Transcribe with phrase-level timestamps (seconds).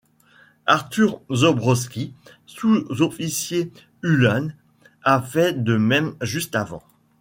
[0.65, 2.15] Arthur Zobrowski,
[2.47, 4.47] sous-officier Uhlan
[5.03, 6.81] a fait de même juste avant.